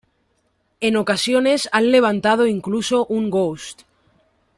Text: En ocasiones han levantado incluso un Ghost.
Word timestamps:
En 0.79 0.97
ocasiones 0.97 1.69
han 1.71 1.91
levantado 1.91 2.47
incluso 2.47 3.05
un 3.05 3.29
Ghost. 3.29 3.83